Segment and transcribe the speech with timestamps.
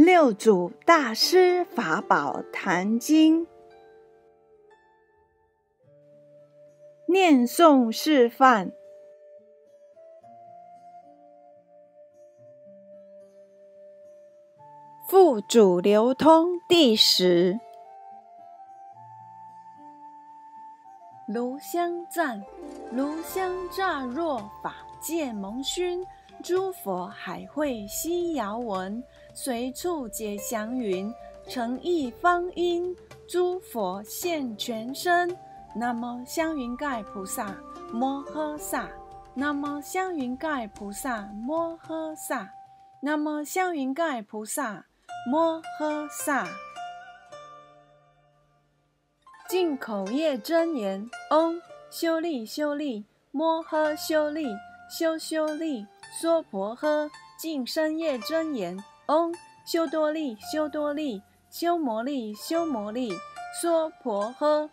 [0.00, 3.48] 六祖大师法宝坛经，
[7.08, 8.70] 念诵示范。
[15.08, 17.58] 复主流通第十。
[21.26, 22.40] 炉香赞，
[22.92, 26.06] 炉香乍若法界蒙熏，
[26.48, 31.12] 诸佛海会悉遥闻，随处结祥云，
[31.46, 32.96] 诚意方音，
[33.28, 35.36] 诸佛现全身。
[35.76, 37.54] 南无香云盖菩萨
[37.92, 38.88] 摩诃萨，
[39.34, 42.50] 南无香云盖菩萨摩诃萨，
[43.02, 44.86] 南无香云盖菩萨
[45.30, 46.48] 摩诃萨。
[49.50, 54.46] 进口业真言：嗡，修利修利，摩诃修利，
[54.88, 57.10] 修修利，娑婆诃。
[57.38, 63.12] 净身业真言：嗡，修多利修多利，修摩利修摩利，
[63.60, 64.68] 娑婆诃。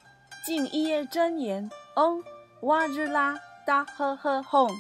[0.46, 2.24] 净业真言：嗡，
[2.62, 4.72] 哇日拉达呵呵吽。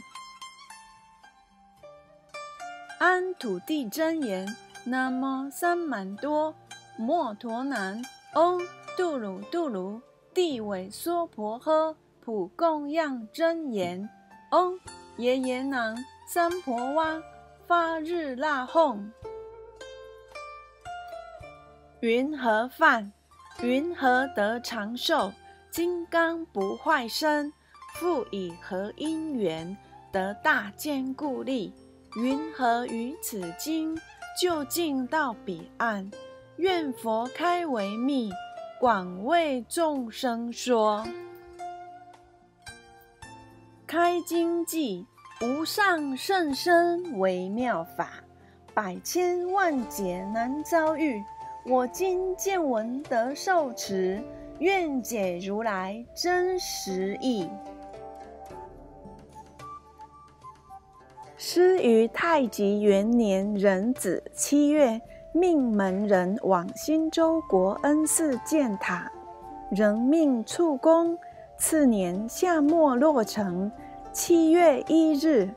[3.00, 6.56] 安土地真言：南无三满多
[6.98, 8.02] 摩陀南，
[8.34, 8.62] 嗡。
[8.98, 10.02] 度鲁度鲁，
[10.34, 14.10] 地尾娑婆诃，普供养真言，
[14.52, 14.80] 嗡
[15.18, 15.94] 耶耶南
[16.28, 17.22] 三婆哇，
[17.68, 19.12] 发日那哄。
[22.00, 23.12] 云何饭？
[23.62, 25.32] 云何得长寿？
[25.70, 27.54] 金刚不坏身，
[27.94, 29.78] 复以何因缘
[30.12, 31.74] 得大坚固力？
[32.16, 33.96] 云何于此经
[34.42, 36.10] 就近到彼岸？
[36.58, 38.32] 愿佛开为密。
[38.80, 41.06] 广为众生说，
[43.88, 45.08] 开经记
[45.42, 48.10] 无上甚深微妙法，
[48.74, 51.22] 百千万劫难遭遇。
[51.66, 54.24] 我今见闻得受持，
[54.60, 57.50] 愿解如来真实义。
[61.36, 65.00] 师于太极元年壬子七月。
[65.34, 69.12] 命门人往新州国恩寺建塔，
[69.70, 71.18] 仍命处工。
[71.58, 73.70] 次年夏末落成。
[74.16, 75.50] 七月一日，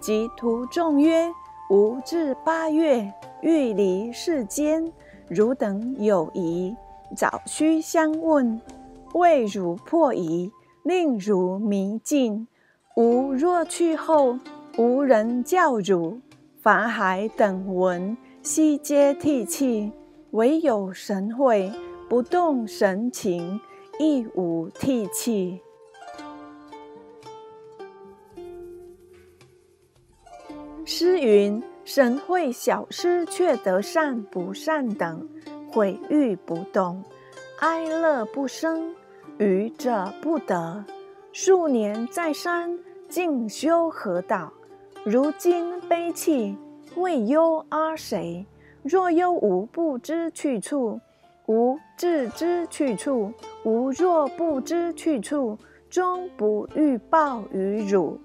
[0.00, 1.28] 即徒众曰
[1.68, 4.92] ：“吾至八月欲离世间，
[5.28, 6.76] 汝等有疑，
[7.16, 8.60] 早须相问。
[9.14, 10.52] 为汝破疑，
[10.84, 12.46] 令汝迷尽。
[12.94, 14.38] 吾若去后，
[14.78, 16.20] 无人教汝。
[16.62, 19.90] 法海等闻。”悉皆涕泣，
[20.30, 21.72] 唯有神会
[22.08, 23.60] 不动神情，
[23.98, 25.63] 亦无涕泣。
[30.86, 35.26] 诗云：神会小师却得善不善等，
[35.70, 37.02] 毁誉不动，
[37.60, 38.94] 哀乐不生，
[39.38, 40.84] 愚者不得。
[41.32, 42.78] 数年在山
[43.08, 44.52] 静修何道？
[45.04, 46.56] 如今悲泣。
[46.96, 48.46] 未忧阿谁？
[48.84, 51.00] 若忧吾不知去处，
[51.46, 53.32] 吾自知去处。
[53.64, 55.58] 吾若不知去处，
[55.90, 58.16] 终不欲报于汝。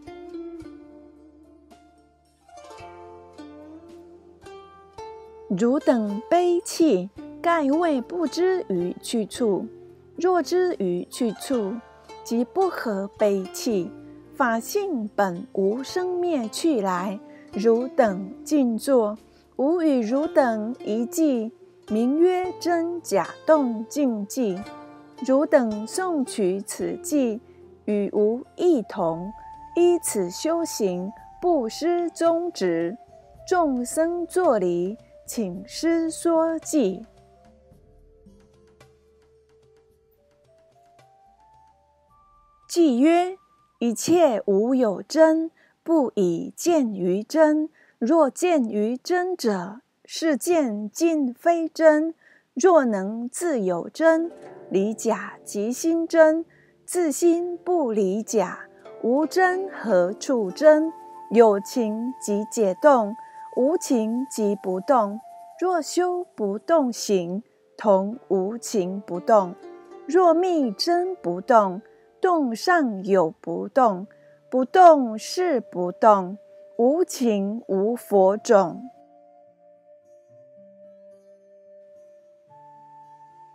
[5.50, 7.10] 汝等悲泣，
[7.42, 9.66] 盖未不知于去处。
[10.16, 11.74] 若知于去处，
[12.24, 13.90] 即不合悲泣。
[14.36, 17.20] 法性本无生灭去来。
[17.52, 19.18] 汝等静坐，
[19.56, 21.52] 吾与汝等一偈，
[21.90, 24.62] 名曰真假动静偈。
[25.26, 27.40] 汝等诵取此偈，
[27.86, 29.34] 与吾异同，
[29.76, 31.12] 依此修行，
[31.42, 32.96] 不失宗旨。
[33.48, 34.96] 众生作礼，
[35.30, 37.06] 请师说偈。
[42.68, 43.38] 偈曰：
[43.78, 45.52] 一切无有真。
[45.84, 52.16] 不以见于真，若见于真者，是见尽非真。
[52.56, 54.32] 若能自有真，
[54.72, 56.44] 离假即心真。
[56.88, 58.62] 自心不离假，
[59.04, 60.92] 无真何处真？
[61.30, 63.16] 有情即解动，
[63.60, 65.20] 无情即不动。
[65.60, 67.44] 若修不动行，
[67.78, 69.54] 同无情不动。
[70.08, 71.82] 若密真不动，
[72.22, 74.08] 动上有不动。
[74.50, 76.38] 不动是不动，
[76.78, 78.90] 无情无佛种。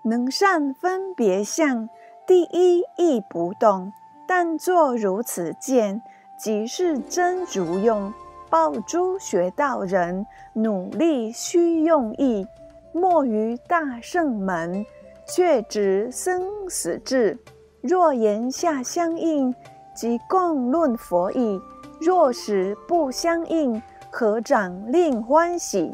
[0.05, 1.89] 能善分别相，
[2.27, 3.91] 第一亦不动。
[4.29, 6.03] 但作如此见，
[6.39, 8.13] 即是真如用。
[8.55, 12.47] 抱诸学道人，努力须用意。
[12.93, 14.87] 莫于大圣门，
[15.27, 17.37] 却执生死志。
[17.81, 19.53] 若言下相应，
[19.93, 21.61] 即共论佛意；
[22.01, 25.93] 若实不相应，合掌令欢喜。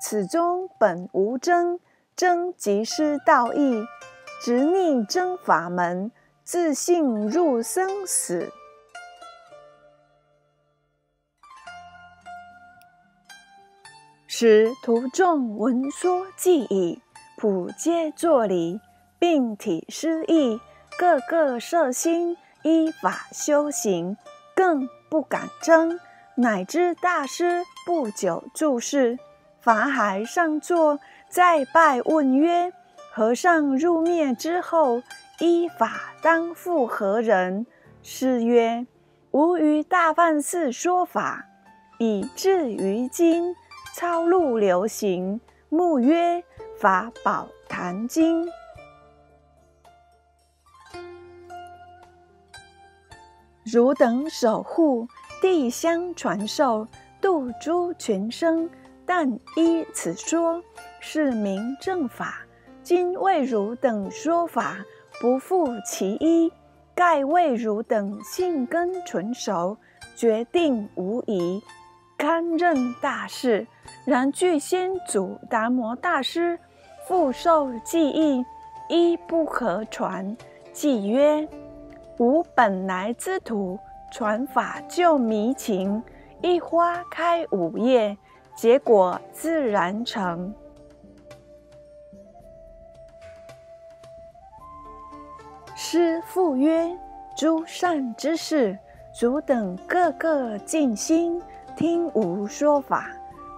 [0.00, 1.78] 此中本无争，
[2.16, 3.84] 争即失道义。
[4.42, 6.10] 执逆争法门，
[6.44, 8.50] 自信入生死。
[14.42, 16.98] 使徒众闻说记已，
[17.36, 18.80] 普皆作礼，
[19.18, 20.58] 并体失意，
[20.98, 24.16] 个个摄心，依法修行，
[24.56, 26.00] 更不敢争。
[26.36, 29.18] 乃知大师不久住世，
[29.60, 30.98] 法海上座，
[31.28, 32.72] 再拜问曰
[33.12, 35.02] ：“和尚入灭之后，
[35.40, 37.66] 依法当复何人？”
[38.02, 38.86] 师曰
[39.32, 41.44] ：“吾于大梵寺说法，
[41.98, 43.54] 以至于今。”
[43.94, 46.38] 抄录流行，目曰
[46.78, 48.46] 《法宝坛经》。
[53.64, 55.06] 汝等守护，
[55.42, 56.86] 地相传授，
[57.20, 58.70] 度诸群生。
[59.04, 60.62] 但依此说，
[61.00, 62.46] 是名正法。
[62.82, 64.78] 今为汝等说法，
[65.20, 66.52] 不负其一，
[66.94, 69.76] 盖为汝等性根纯熟，
[70.14, 71.60] 决定无疑，
[72.16, 73.66] 堪任大事。
[74.10, 76.58] 然具先祖达摩大师
[77.06, 78.44] 复受记忆，
[78.88, 80.36] 一不可传。
[80.72, 81.48] 记曰：
[82.18, 83.78] 吾本来之土，
[84.10, 86.02] 传法救迷情。
[86.42, 88.18] 一花开五叶，
[88.56, 90.52] 结果自然成。
[95.76, 96.98] 师复曰：
[97.36, 98.76] 诸善之事，
[99.20, 101.40] 汝等个个尽心
[101.76, 103.08] 听吾说法。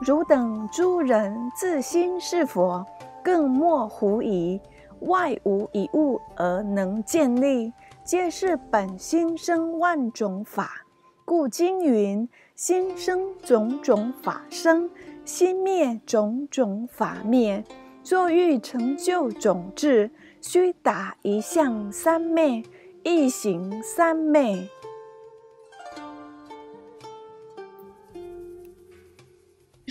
[0.04, 2.84] 汝等诸人自心是佛，
[3.22, 4.60] 更莫狐疑。
[5.02, 7.72] 外无一物而能建立，
[8.04, 10.84] 皆是本心生万种法。
[11.24, 14.90] 故经云：心生种种法生，
[15.24, 17.64] 心灭种种法灭。
[18.04, 20.10] 若欲成就种智，
[20.40, 22.64] 须打一向三昧，
[23.04, 24.68] 一行三昧。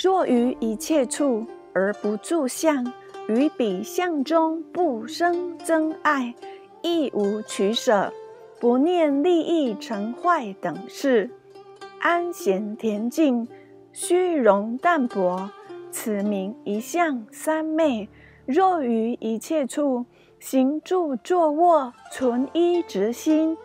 [0.03, 2.92] 若于一切处而不住相，
[3.27, 6.33] 于彼相中不生憎爱，
[6.81, 8.12] 亦无取舍，
[8.59, 11.30] 不念利益成坏等事，
[12.00, 13.48] 安闲恬静，
[13.94, 15.51] 虚荣淡泊，
[15.92, 18.09] 此名一向三昧。
[18.48, 20.07] 若于一切处
[20.39, 23.56] 行住坐卧，存一直心，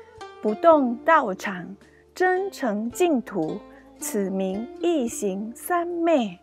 [0.42, 1.74] 不动道场，
[2.14, 3.58] 真诚净土。
[3.98, 6.38] 此名一行三昧。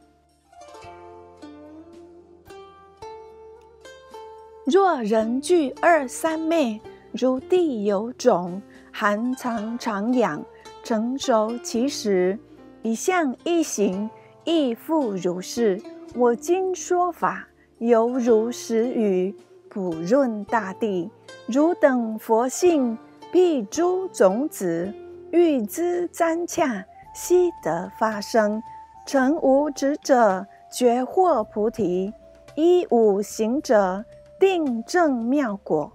[4.65, 6.79] 若人具二三昧，
[7.11, 8.61] 如地有种，
[8.91, 10.43] 含藏常养，
[10.83, 12.39] 成熟其时，
[12.81, 14.09] 一相一行，
[14.45, 15.81] 亦复如是。
[16.15, 17.47] 我今说法，
[17.79, 19.35] 犹如时雨，
[19.67, 21.09] 普润大地。
[21.45, 22.97] 汝等佛性，
[23.33, 24.93] 必诸种子，
[25.31, 26.85] 欲知瞻洽。
[27.13, 28.61] 悉得发生，
[29.05, 32.11] 成无执者，觉获菩提；
[32.55, 34.03] 一五行者，
[34.39, 35.93] 定正妙果。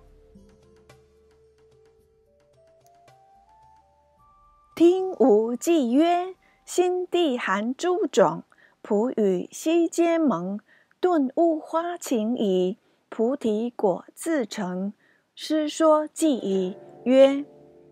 [4.76, 6.34] 听无记曰：
[6.64, 8.44] 心地含诸种，
[8.80, 10.60] 普与悉皆蒙，
[11.00, 12.78] 顿悟花情矣。
[13.08, 14.92] 菩提果自成。
[15.34, 17.44] 师说记矣，曰：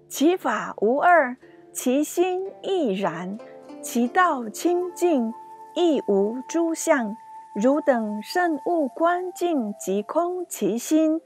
[0.09, 1.37] 其法无二。
[1.77, 3.39] 其心亦然，
[3.83, 5.31] 其道清净，
[5.75, 7.15] 亦无诸相。
[7.55, 11.21] 汝等慎勿观境即空其心，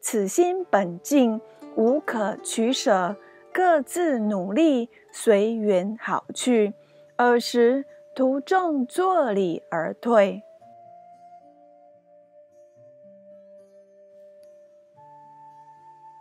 [0.00, 1.40] 此心本净，
[1.74, 3.16] 无可取舍，
[3.52, 6.72] 各自努力，随缘好去。
[7.16, 7.84] 尔时
[8.14, 10.44] 徒众作礼而退。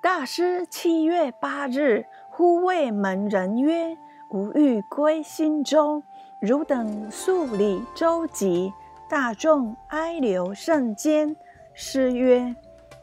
[0.01, 2.03] 大师七月八日。
[2.37, 3.97] 忽谓门人曰
[4.29, 6.03] ：“吾欲归新州，
[6.41, 8.73] 汝等速礼周集。”
[9.09, 11.33] 大众哀流甚坚。
[11.73, 12.53] 师曰：“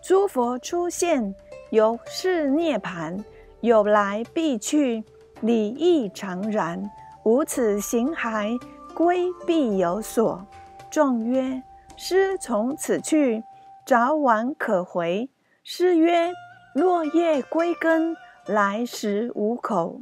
[0.04, 1.34] 诸佛出现，
[1.70, 3.24] 由是涅盘，
[3.62, 5.02] 有来必去，
[5.40, 6.90] 礼亦常然。
[7.22, 8.60] 无此行骸，
[8.94, 10.46] 归必有所。”
[10.92, 11.62] 众曰
[11.96, 13.42] ：“师从此去，
[13.86, 15.30] 早晚可回。”
[15.64, 16.30] 师曰
[16.76, 18.14] ：“落叶归根。”
[18.46, 20.00] 来时五口。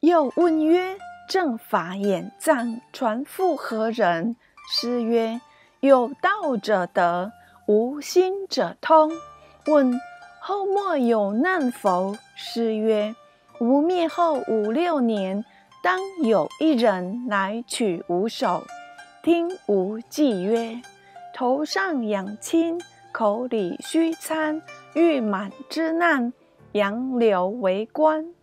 [0.00, 0.96] 又问曰
[1.28, 4.36] ：“正法眼藏传复何人？”
[4.70, 5.38] 师曰
[5.80, 7.32] ：“有道者得，
[7.66, 9.12] 无心者通。”
[9.66, 10.00] 问
[10.40, 12.16] 后末有难否？
[12.34, 13.14] 师曰
[13.60, 15.44] ：“吾灭后五六年，
[15.82, 18.64] 当有一人来取吾首。
[19.22, 20.80] 听吾记曰：
[21.34, 22.78] 头上养亲，
[23.14, 24.60] 口里须餐，
[24.92, 26.32] 欲满之难，
[26.72, 28.34] 杨柳为官。”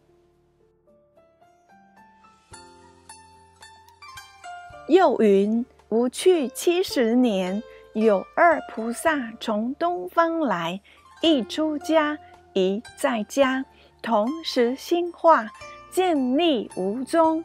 [4.88, 7.62] 又云：“吾去七十年，
[7.92, 10.80] 有二菩萨从东方来，
[11.22, 12.18] 一出家，
[12.54, 13.66] 一在家，
[14.02, 15.50] 同时兴化，
[15.92, 17.44] 建立无宗。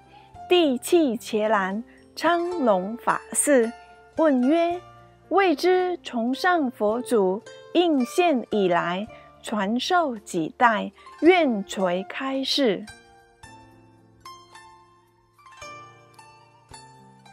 [0.49, 1.83] 地气伽蓝，
[2.14, 3.73] 昌隆法寺。
[4.16, 4.80] 问曰：
[5.28, 7.42] 未知从上佛祖
[7.75, 9.06] 应现以来，
[9.42, 10.92] 传授几代？
[11.21, 12.85] 愿垂开示。”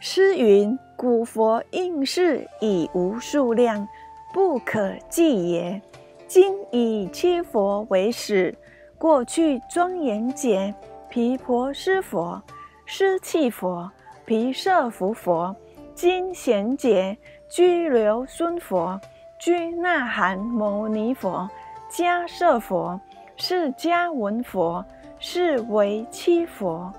[0.00, 3.88] 诗云：“古佛应世已无数量，
[4.32, 5.80] 不可计也。
[6.26, 8.54] 今以七佛为始，
[8.98, 10.74] 过去庄严劫，
[11.08, 12.42] 毗婆尸佛、
[12.84, 13.90] 尸气佛、
[14.24, 15.54] 毗舍浮佛；
[15.94, 17.16] 今贤劫，
[17.54, 19.00] 居留孙佛、
[19.38, 21.48] 居那含牟尼佛、
[21.88, 23.00] 迦摄佛、
[23.36, 24.84] 释迦文佛，
[25.20, 26.92] 是为七佛。”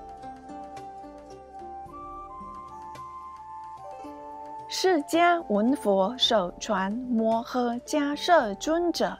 [4.69, 9.17] 释迦文佛首传摩诃迦摄尊者，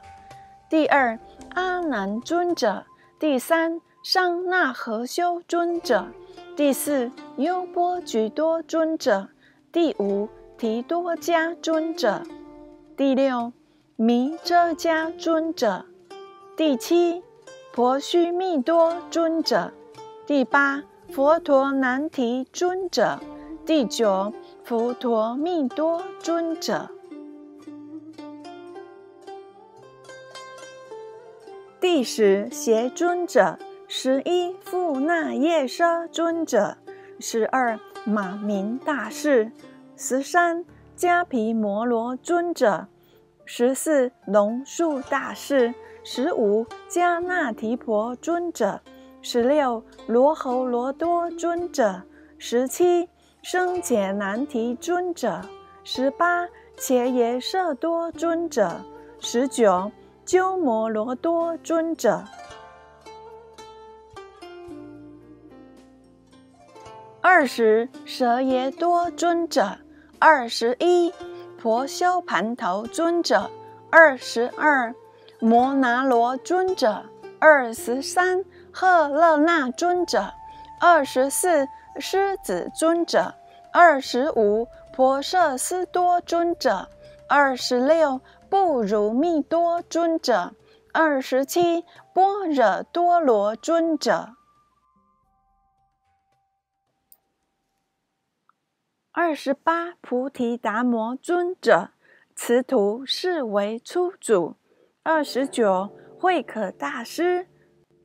[0.70, 1.18] 第二
[1.52, 2.82] 阿难尊者，
[3.18, 6.06] 第三商那和修尊者，
[6.56, 9.28] 第四优波举多尊者，
[9.70, 10.26] 第五
[10.58, 12.22] 提多迦尊者，
[12.96, 13.52] 第六
[13.96, 15.84] 弥遮迦尊者，
[16.56, 17.22] 第七
[17.72, 19.72] 婆须密多尊者，
[20.26, 23.20] 第八佛陀难提尊者，
[23.64, 24.32] 第九。
[24.64, 26.90] 佛陀密多尊者，
[31.80, 36.78] 第十邪尊者，十一富那夜奢尊者，
[37.20, 39.52] 十二马明大士，
[39.96, 40.64] 十三
[40.96, 42.86] 迦毗摩罗尊者，
[43.44, 45.74] 十四龙树大士，
[46.04, 48.80] 十五迦那提婆尊者，
[49.22, 52.02] 十六罗侯罗多尊者，
[52.38, 53.08] 十七。
[53.42, 55.40] 生解难提尊者，
[55.84, 58.80] 十八伽耶舍多尊者，
[59.20, 59.92] 十九
[60.24, 62.24] 鸠摩罗多尊者，
[67.20, 69.78] 二十舍耶多尊者，
[70.18, 71.12] 二十一
[71.58, 73.50] 婆修盘头尊者，
[73.90, 74.94] 二十二
[75.40, 77.04] 摩拿罗尊者，
[77.38, 80.32] 二十三赫勒那尊者，
[80.80, 81.66] 二十四。
[81.98, 83.32] 狮子尊者，
[83.72, 86.90] 二十五；婆舍斯多尊者，
[87.26, 88.20] 二十六；
[88.50, 90.52] 不如密多尊者，
[90.92, 94.28] 二十七；般若多罗尊者，
[99.18, 101.88] 二十八；菩提达摩尊者，
[102.34, 104.56] 此图是为初祖，
[105.02, 107.46] 二十九；慧可大师，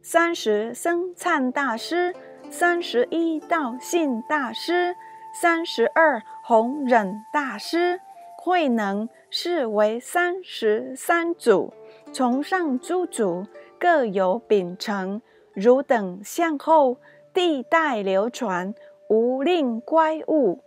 [0.01, 2.15] 三十；僧璨大师。
[2.49, 4.95] 三十一道信大师，
[5.33, 7.99] 三十二弘忍大师，
[8.37, 11.73] 慧能是为三十三祖。
[12.13, 13.45] 从上诸祖
[13.77, 15.21] 各有秉承，
[15.53, 16.99] 汝等向后，
[17.33, 18.73] 地代流传，
[19.09, 20.63] 无令乖物。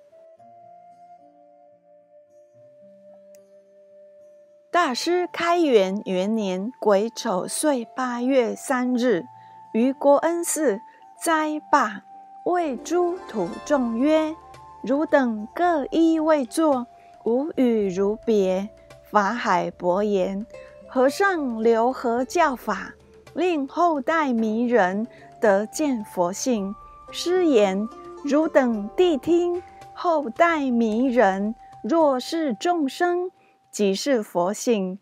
[4.75, 9.25] 大师开元元年癸丑岁八月三日，
[9.71, 10.81] 于国恩寺。
[11.23, 12.03] 斋罢，
[12.45, 14.35] 谓诸土众曰
[14.83, 16.89] ：“汝等各依位坐，
[17.25, 18.69] 吾与汝别。”
[19.09, 20.45] 法海伯言
[20.91, 22.93] ：“和尚留何教法，
[23.33, 25.07] 令后代迷人
[25.41, 26.75] 得见佛性？”
[27.13, 27.89] 师言
[28.27, 29.63] ：“汝等谛听，
[29.95, 31.55] 后代迷人，
[31.85, 33.31] 若是众生，
[33.75, 34.99] 即是佛性；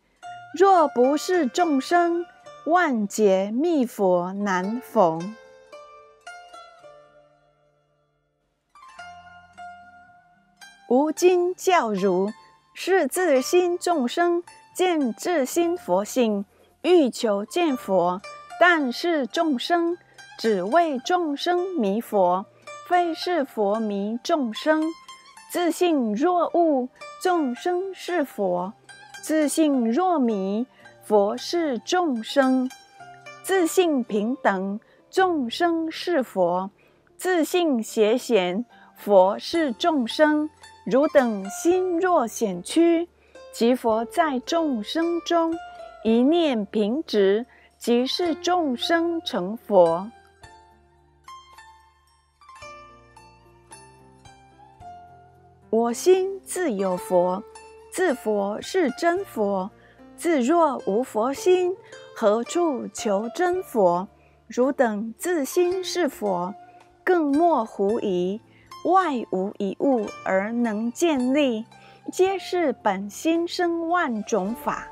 [0.54, 2.24] 若不是众生，
[2.64, 5.36] 万劫密佛难逢。”
[10.88, 12.32] 吾今教汝，
[12.72, 14.42] 是自心众生
[14.74, 16.46] 见自心佛性，
[16.80, 18.22] 欲求见佛，
[18.58, 19.98] 但是众生
[20.38, 22.46] 只为众生迷佛，
[22.88, 24.82] 非是佛迷众生。
[25.50, 26.88] 自信若悟，
[27.22, 28.72] 众生是佛；
[29.22, 30.66] 自信若迷，
[31.04, 32.68] 佛是众生。
[33.44, 36.68] 自信平等，众生是佛；
[37.16, 38.64] 自性邪贤，
[38.96, 40.50] 佛是众生。
[40.84, 43.08] 汝等心若险屈，
[43.52, 45.54] 即佛在众生中，
[46.02, 47.46] 一念平直，
[47.78, 50.10] 即是众生成佛。
[55.72, 57.42] 我心自有佛，
[57.90, 59.70] 自佛是真佛。
[60.14, 61.74] 自若无佛心，
[62.14, 64.06] 何处求真佛？
[64.48, 66.54] 汝等自心是佛，
[67.02, 68.38] 更莫狐疑。
[68.84, 71.64] 外无一物而能见立，
[72.12, 74.86] 皆是本心生万种法。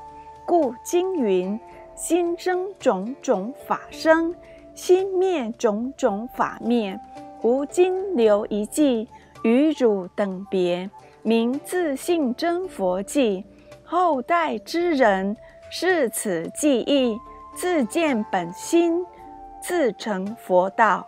[0.47, 1.59] 故经云：
[1.95, 4.33] 心生种种法生，
[4.73, 6.99] 心灭种种法灭。
[7.43, 9.07] 无今留一记，
[9.43, 10.89] 与汝等别，
[11.23, 13.45] 名自性真佛记。
[13.83, 15.35] 后代之人，
[15.69, 17.19] 视此记忆，
[17.55, 19.05] 自见本心，
[19.61, 21.07] 自成佛道。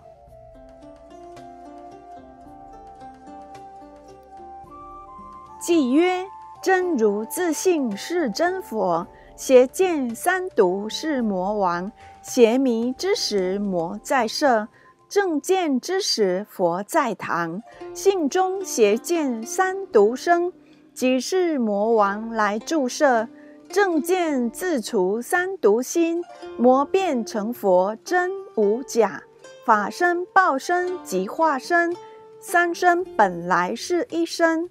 [5.60, 6.26] 记曰：
[6.62, 11.90] 真如自性是真佛，邪见三毒是魔王。
[12.22, 14.68] 邪迷之时，魔在舍；
[15.14, 17.62] 正见之时，佛在堂。
[17.94, 20.52] 信中邪见三毒生。
[20.92, 23.28] 即是魔王来注射，
[23.70, 26.24] 正见自除三毒心，
[26.58, 29.22] 魔变成佛真无假，
[29.64, 31.96] 法身报身即化身，
[32.40, 34.68] 三身本来是一身。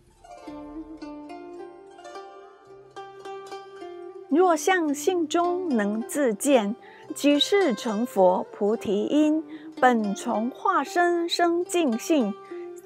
[4.28, 6.74] 若向性中能自见，
[7.14, 9.44] 即是成佛菩提因，
[9.82, 12.32] 本从化身生净性，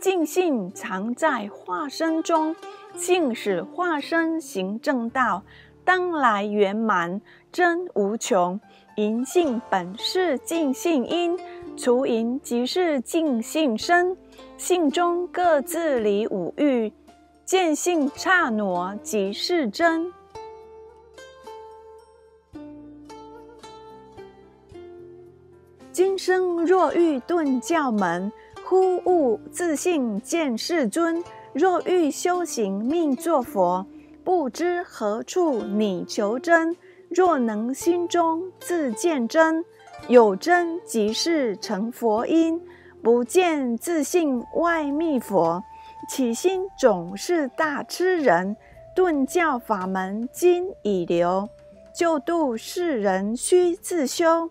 [0.00, 2.56] 净性常在化身中。
[2.94, 5.42] 性使化身行正道，
[5.84, 7.20] 当来圆满
[7.52, 8.58] 真无穷。
[8.96, 11.38] 淫性本是净性因，
[11.76, 14.16] 除淫即是净性身。
[14.56, 16.90] 性中各自离五欲，
[17.44, 20.10] 见性刹那即是真。
[25.96, 28.30] 今生若欲顿教门，
[28.66, 31.24] 忽悟自性见世尊。
[31.54, 33.86] 若欲修行命作佛，
[34.22, 36.76] 不知何处拟求真。
[37.08, 39.64] 若能心中自见真，
[40.06, 42.60] 有真即是成佛因。
[43.02, 45.64] 不见自性外觅佛，
[46.10, 48.54] 起心总是大痴人。
[48.94, 51.48] 顿教法门今已流，
[51.94, 54.50] 救度世人须自修。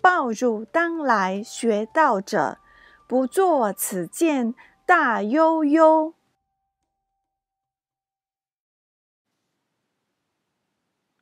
[0.00, 2.58] 报汝当来学道者，
[3.06, 4.54] 不作此见
[4.84, 6.14] 大悠悠。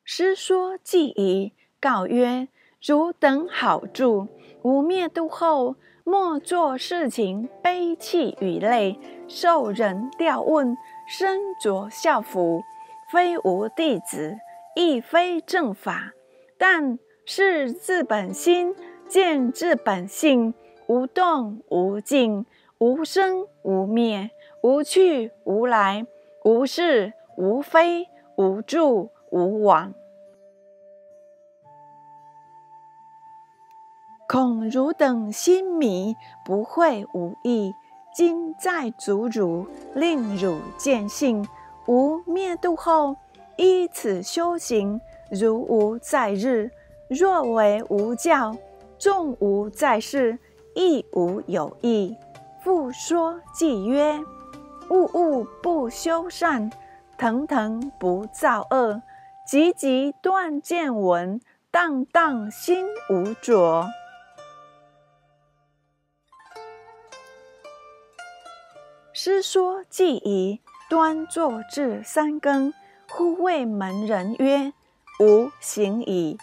[0.02, 2.48] 师说既已，告曰
[2.80, 4.28] ：“汝等好住，
[4.62, 10.76] 吾灭度后，莫作事情悲泣与泪，受人吊问，
[11.08, 12.62] 身着校服，
[13.10, 14.36] 非吾弟子，
[14.76, 16.12] 亦非正法。
[16.58, 18.74] 但是自本心，
[19.08, 20.52] 见自本性，
[20.86, 22.44] 无动无静，
[22.78, 24.30] 无生无灭，
[24.62, 26.06] 无去无来，
[26.44, 29.94] 无是无非，无住无往。”
[34.28, 37.72] 恐汝等心迷，不会无益。
[38.14, 41.46] 今在足汝，令汝见性。
[41.86, 43.16] 吾灭度后，
[43.56, 46.70] 依此修行，如无在日。
[47.14, 48.56] 若为无教，
[48.98, 50.36] 众无在世，
[50.74, 52.16] 亦无有益。
[52.60, 54.18] 复说偈曰：
[54.90, 56.72] 物物不修善，
[57.16, 59.00] 腾腾不造恶，
[59.46, 63.86] 急急断见闻，荡荡心无着。
[69.12, 72.74] 师说既已，端坐至三更，
[73.08, 74.72] 忽谓门人曰
[75.20, 76.36] ：“吾行矣。”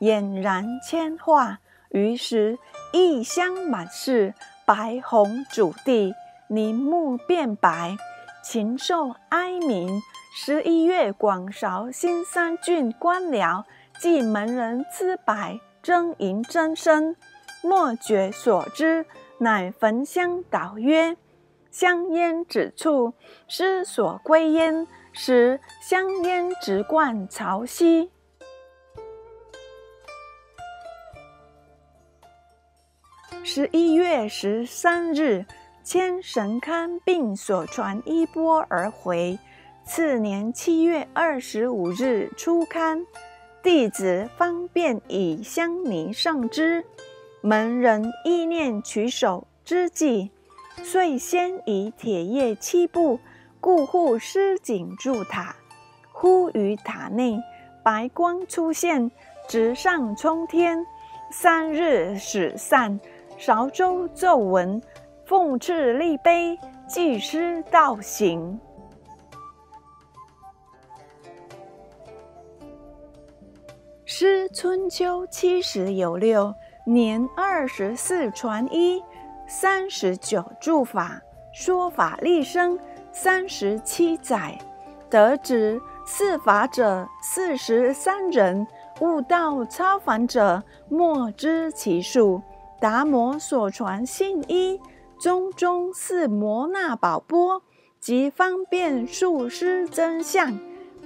[0.00, 1.58] 俨然千化。
[1.90, 2.58] 于是
[2.92, 4.34] 异香满室，
[4.66, 6.14] 白红主地，
[6.48, 7.96] 林木变白，
[8.44, 10.02] 禽兽哀鸣。
[10.34, 13.64] 十一月广韶新三郡官僚
[14.00, 17.16] 见门人资白，争迎真身，
[17.62, 19.06] 莫觉所知，
[19.38, 21.16] 乃焚香祷曰。
[21.70, 23.14] 香烟指处，
[23.46, 28.10] 师所归焉，使香烟直贯潮汐。
[33.50, 35.46] 十一月十三日，
[35.82, 39.38] 迁神龛并所传衣钵而回。
[39.86, 43.06] 次年七月二十五日出刊，
[43.62, 46.84] 弟子方便以香泥上之。
[47.40, 50.30] 门人意念取手之际。
[50.84, 53.18] 遂先以铁叶七步
[53.62, 55.56] 固护狮颈柱塔。
[56.12, 57.42] 忽于塔内
[57.82, 59.10] 白光出现，
[59.48, 60.84] 直上冲天。
[61.30, 62.98] 三日始散，
[63.38, 64.82] 韶州奏闻，
[65.24, 68.58] 奉敕立碑，祭师道行。
[74.04, 76.52] 诗春秋七十有六
[76.84, 79.00] 年，二十四传一，
[79.46, 81.22] 三十九注法，
[81.54, 82.76] 说法立生
[83.12, 84.58] 三十七载。
[85.08, 88.66] 得知四法者四十三人，
[89.00, 92.42] 悟道超凡者莫知其数。
[92.80, 94.80] 达摩所传信一，
[95.18, 97.62] 中中四摩那宝钵
[97.98, 100.58] 及方便术师真相，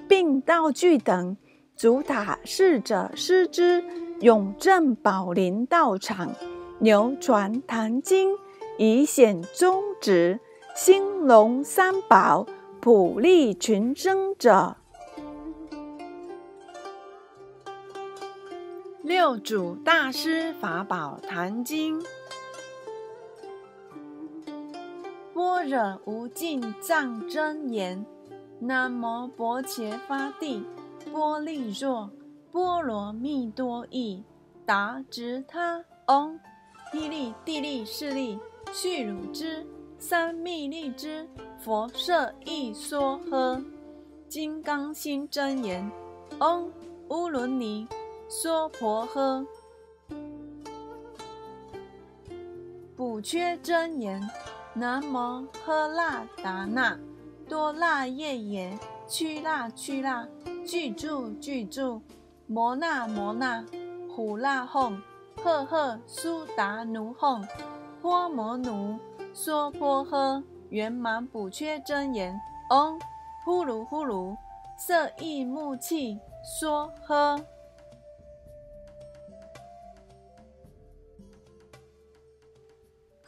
[0.06, 1.36] 并道具等。
[1.74, 3.82] 主塔侍者师之
[4.20, 6.30] 永镇宝林道场，
[6.78, 8.36] 流传坛经，
[8.76, 10.38] 以显宗旨。
[10.74, 12.46] 兴隆三宝，
[12.80, 14.76] 普利群生者。
[19.02, 22.00] 六祖大师法宝坛经，
[25.34, 28.06] 般若无尽藏真言，
[28.60, 30.64] 南无薄伽伐帝。
[31.10, 32.08] 波利若
[32.52, 34.22] 波罗蜜多译，
[34.64, 36.38] 达直他嗡，
[36.92, 38.38] 霹雳地利势力
[38.72, 39.66] 续汝之
[39.98, 43.62] 三密利之佛舍一梭诃，
[44.28, 45.90] 金刚心真言
[46.38, 46.70] 嗡，
[47.08, 47.88] 乌伦尼
[48.34, 49.46] 娑婆诃，
[52.96, 54.26] 补缺真言
[54.72, 56.98] 南无喝腊达那
[57.46, 60.26] 多腊夜耶屈腊屈腊。
[60.64, 62.00] 具住具住，
[62.46, 63.62] 摩那摩那，
[64.08, 64.98] 呼那哄，
[65.36, 67.46] 赫赫苏达奴哄，
[68.00, 68.98] 波摩奴，
[69.34, 72.40] 娑婆诃，圆满补缺真言，
[72.70, 72.98] 嗡，
[73.44, 74.34] 呼噜呼噜，
[74.78, 77.38] 色意木气，娑诃，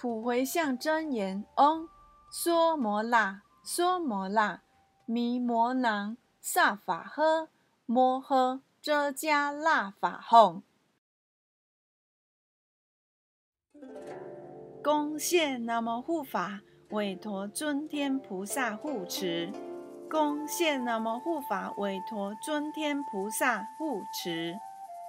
[0.05, 1.89] 普回向真言，嗡，
[2.31, 4.61] 娑摩那，娑摩那，
[5.07, 6.19] 弥摩囊。
[6.43, 7.49] 萨法诃
[7.87, 10.61] 摩诃遮迦那法吽，
[14.83, 19.51] 恭谢南无护法韦陀尊天菩萨护持，
[20.11, 24.55] 恭谢南无护法韦陀尊天菩萨护持，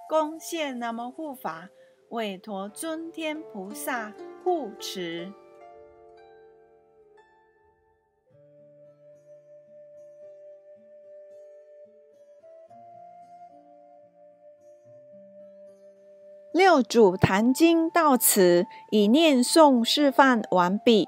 [0.08, 1.68] 恭谢南无护法
[2.12, 4.14] 韦陀尊天菩萨
[4.46, 5.34] 护持。
[16.54, 21.08] 六祖坛经到此已念诵示范完毕。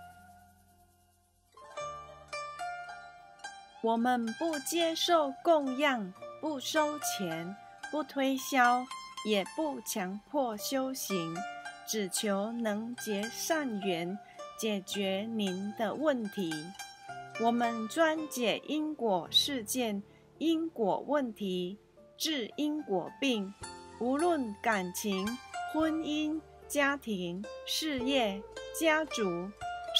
[3.83, 7.55] 我们不接受供养，不收钱，
[7.89, 8.85] 不推销，
[9.25, 11.35] 也不强迫修行。
[11.87, 14.17] 只求能结善缘，
[14.59, 16.53] 解决您的问题。
[17.41, 20.03] 我们专解因果事件、
[20.37, 21.79] 因果问题，
[22.15, 23.51] 治因果病。
[23.99, 25.27] 无论感情、
[25.73, 28.41] 婚姻、家庭、事业、
[28.79, 29.49] 家族、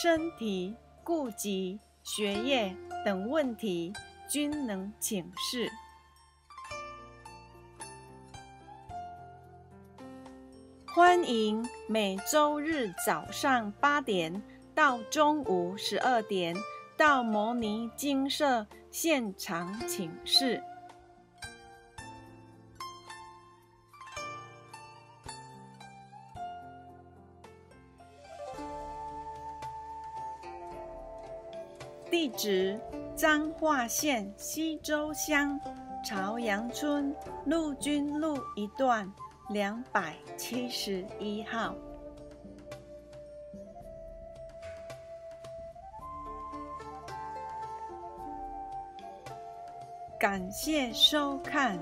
[0.01, 3.93] 身体、顾及、学业等问题，
[4.27, 5.71] 均能请示。
[10.93, 14.41] 欢迎每周日早上八点
[14.75, 16.55] 到中午十二点
[16.97, 20.61] 到摩尼精舍现场请示。
[32.21, 32.79] 地址：
[33.15, 35.59] 彰化县西周乡
[36.05, 37.15] 朝阳村
[37.47, 39.11] 陆军路一段
[39.49, 41.73] 两百七十一号。
[50.19, 51.79] 感谢收看。